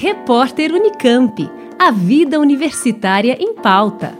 Repórter 0.00 0.72
Unicamp. 0.72 1.50
A 1.76 1.90
vida 1.90 2.38
universitária 2.38 3.36
em 3.40 3.52
pauta. 3.52 4.16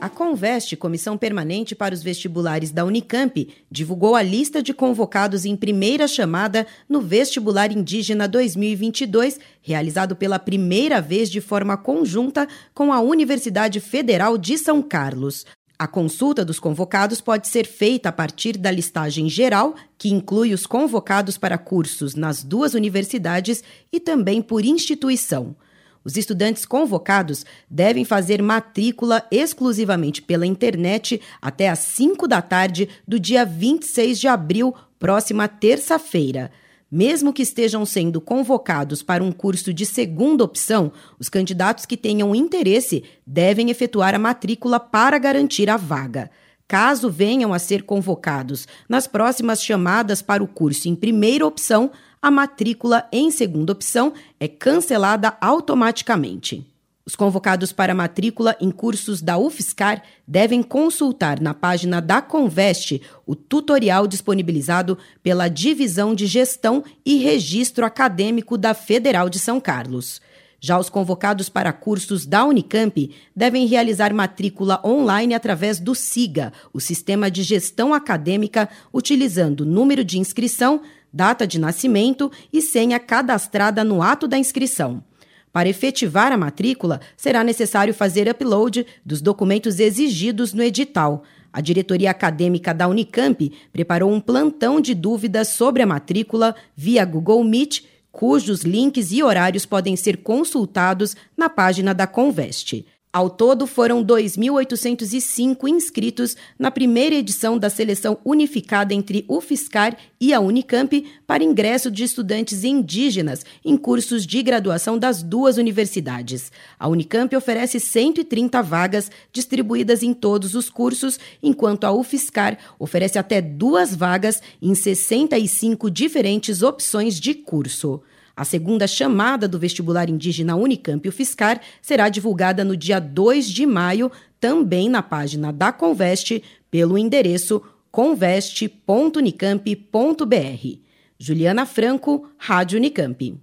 A 0.00 0.08
Conveste, 0.08 0.76
Comissão 0.76 1.18
Permanente 1.18 1.74
para 1.74 1.92
os 1.92 2.00
Vestibulares 2.00 2.70
da 2.70 2.84
Unicamp, 2.84 3.48
divulgou 3.68 4.14
a 4.14 4.22
lista 4.22 4.62
de 4.62 4.72
convocados 4.72 5.44
em 5.44 5.56
primeira 5.56 6.06
chamada 6.06 6.64
no 6.88 7.00
Vestibular 7.00 7.72
Indígena 7.72 8.28
2022, 8.28 9.40
realizado 9.60 10.14
pela 10.14 10.38
primeira 10.38 11.00
vez 11.00 11.28
de 11.28 11.40
forma 11.40 11.76
conjunta 11.76 12.46
com 12.72 12.92
a 12.92 13.00
Universidade 13.00 13.80
Federal 13.80 14.38
de 14.38 14.56
São 14.56 14.80
Carlos. 14.80 15.44
A 15.82 15.88
consulta 15.88 16.44
dos 16.44 16.60
convocados 16.60 17.20
pode 17.20 17.48
ser 17.48 17.66
feita 17.66 18.10
a 18.10 18.12
partir 18.12 18.56
da 18.56 18.70
listagem 18.70 19.28
geral, 19.28 19.74
que 19.98 20.10
inclui 20.10 20.54
os 20.54 20.64
convocados 20.64 21.36
para 21.36 21.58
cursos 21.58 22.14
nas 22.14 22.44
duas 22.44 22.74
universidades 22.74 23.64
e 23.92 23.98
também 23.98 24.40
por 24.40 24.64
instituição. 24.64 25.56
Os 26.04 26.16
estudantes 26.16 26.64
convocados 26.64 27.44
devem 27.68 28.04
fazer 28.04 28.40
matrícula 28.40 29.26
exclusivamente 29.28 30.22
pela 30.22 30.46
internet 30.46 31.20
até 31.40 31.68
às 31.68 31.80
5 31.80 32.28
da 32.28 32.40
tarde 32.40 32.88
do 33.04 33.18
dia 33.18 33.44
26 33.44 34.20
de 34.20 34.28
abril, 34.28 34.72
próxima 35.00 35.48
terça-feira. 35.48 36.52
Mesmo 36.94 37.32
que 37.32 37.40
estejam 37.40 37.86
sendo 37.86 38.20
convocados 38.20 39.02
para 39.02 39.24
um 39.24 39.32
curso 39.32 39.72
de 39.72 39.86
segunda 39.86 40.44
opção, 40.44 40.92
os 41.18 41.30
candidatos 41.30 41.86
que 41.86 41.96
tenham 41.96 42.34
interesse 42.34 43.02
devem 43.26 43.70
efetuar 43.70 44.14
a 44.14 44.18
matrícula 44.18 44.78
para 44.78 45.16
garantir 45.16 45.70
a 45.70 45.78
vaga. 45.78 46.30
Caso 46.68 47.08
venham 47.08 47.54
a 47.54 47.58
ser 47.58 47.84
convocados 47.84 48.68
nas 48.86 49.06
próximas 49.06 49.64
chamadas 49.64 50.20
para 50.20 50.44
o 50.44 50.46
curso 50.46 50.86
em 50.86 50.94
primeira 50.94 51.46
opção, 51.46 51.90
a 52.20 52.30
matrícula 52.30 53.08
em 53.10 53.30
segunda 53.30 53.72
opção 53.72 54.12
é 54.38 54.46
cancelada 54.46 55.34
automaticamente. 55.40 56.71
Os 57.12 57.16
convocados 57.16 57.72
para 57.72 57.94
matrícula 57.94 58.56
em 58.58 58.70
cursos 58.70 59.20
da 59.20 59.36
UFSCar 59.36 60.02
devem 60.26 60.62
consultar 60.62 61.42
na 61.42 61.52
página 61.52 62.00
da 62.00 62.22
Conveste 62.22 63.02
o 63.26 63.36
tutorial 63.36 64.06
disponibilizado 64.06 64.96
pela 65.22 65.46
Divisão 65.46 66.14
de 66.14 66.26
Gestão 66.26 66.82
e 67.04 67.18
Registro 67.18 67.84
Acadêmico 67.84 68.56
da 68.56 68.72
Federal 68.72 69.28
de 69.28 69.38
São 69.38 69.60
Carlos. 69.60 70.22
Já 70.58 70.78
os 70.78 70.88
convocados 70.88 71.50
para 71.50 71.70
cursos 71.70 72.24
da 72.24 72.46
Unicamp 72.46 73.14
devem 73.36 73.66
realizar 73.66 74.14
matrícula 74.14 74.80
online 74.82 75.34
através 75.34 75.78
do 75.78 75.94
SIGA, 75.94 76.50
o 76.72 76.80
Sistema 76.80 77.30
de 77.30 77.42
Gestão 77.42 77.92
Acadêmica, 77.92 78.70
utilizando 78.90 79.66
número 79.66 80.02
de 80.02 80.18
inscrição, 80.18 80.80
data 81.12 81.46
de 81.46 81.60
nascimento 81.60 82.32
e 82.50 82.62
senha 82.62 82.98
cadastrada 82.98 83.84
no 83.84 84.00
ato 84.00 84.26
da 84.26 84.38
inscrição. 84.38 85.04
Para 85.52 85.68
efetivar 85.68 86.32
a 86.32 86.36
matrícula, 86.36 87.00
será 87.16 87.44
necessário 87.44 87.92
fazer 87.92 88.28
upload 88.28 88.86
dos 89.04 89.20
documentos 89.20 89.78
exigidos 89.78 90.54
no 90.54 90.62
edital. 90.62 91.24
A 91.52 91.60
diretoria 91.60 92.10
acadêmica 92.10 92.72
da 92.72 92.88
Unicamp 92.88 93.52
preparou 93.70 94.10
um 94.10 94.20
plantão 94.20 94.80
de 94.80 94.94
dúvidas 94.94 95.48
sobre 95.48 95.82
a 95.82 95.86
matrícula 95.86 96.56
via 96.74 97.04
Google 97.04 97.44
Meet, 97.44 97.84
cujos 98.10 98.62
links 98.62 99.12
e 99.12 99.22
horários 99.22 99.66
podem 99.66 99.94
ser 99.94 100.18
consultados 100.18 101.14
na 101.36 101.50
página 101.50 101.92
da 101.92 102.06
Conveste. 102.06 102.86
Ao 103.14 103.28
todo, 103.28 103.66
foram 103.66 104.02
2.805 104.02 105.68
inscritos 105.68 106.34
na 106.58 106.70
primeira 106.70 107.14
edição 107.14 107.58
da 107.58 107.68
seleção 107.68 108.16
unificada 108.24 108.94
entre 108.94 109.26
UFSCar 109.28 109.98
e 110.18 110.32
a 110.32 110.40
Unicamp 110.40 111.04
para 111.26 111.44
ingresso 111.44 111.90
de 111.90 112.04
estudantes 112.04 112.64
indígenas 112.64 113.44
em 113.62 113.76
cursos 113.76 114.26
de 114.26 114.42
graduação 114.42 114.96
das 114.96 115.22
duas 115.22 115.58
universidades. 115.58 116.50
A 116.80 116.88
Unicamp 116.88 117.36
oferece 117.36 117.78
130 117.78 118.62
vagas 118.62 119.10
distribuídas 119.30 120.02
em 120.02 120.14
todos 120.14 120.54
os 120.54 120.70
cursos, 120.70 121.20
enquanto 121.42 121.84
a 121.84 121.92
UFSCar 121.92 122.56
oferece 122.78 123.18
até 123.18 123.42
duas 123.42 123.94
vagas 123.94 124.40
em 124.62 124.74
65 124.74 125.90
diferentes 125.90 126.62
opções 126.62 127.20
de 127.20 127.34
curso. 127.34 128.00
A 128.36 128.44
segunda 128.44 128.86
chamada 128.86 129.46
do 129.46 129.58
vestibular 129.58 130.08
indígena 130.08 130.56
Unicamp 130.56 131.06
UFSCar 131.08 131.60
será 131.80 132.08
divulgada 132.08 132.64
no 132.64 132.76
dia 132.76 132.98
2 132.98 133.48
de 133.48 133.64
maio, 133.66 134.10
também 134.40 134.88
na 134.88 135.02
página 135.02 135.52
da 135.52 135.70
Conveste, 135.70 136.42
pelo 136.70 136.98
endereço 136.98 137.62
conveste.unicamp.br. 137.90 140.78
Juliana 141.18 141.66
Franco, 141.66 142.26
Rádio 142.38 142.78
Unicamp. 142.78 143.38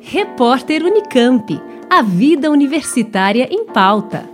Repórter 0.00 0.84
Unicamp. 0.84 1.60
A 1.88 2.02
vida 2.02 2.50
universitária 2.50 3.48
em 3.50 3.64
pauta. 3.66 4.29